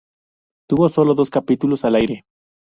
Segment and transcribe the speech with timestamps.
[0.67, 2.25] Tuvo solo dos capítulos al aire.